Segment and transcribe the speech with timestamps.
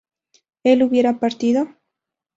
[0.63, 1.67] ¿él hubiera partido?